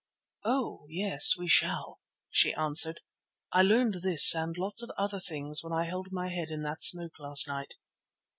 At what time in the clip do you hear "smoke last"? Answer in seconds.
6.81-7.47